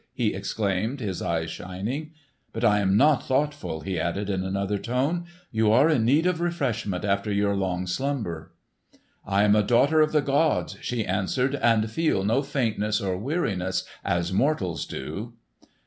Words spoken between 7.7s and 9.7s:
slumber." "I am a